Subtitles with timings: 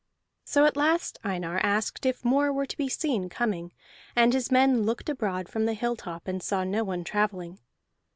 [0.43, 3.71] So at last Einar asked if more were to be seen coming,
[4.15, 7.59] and his men looked abroad from the hilltop, and saw no one travelling.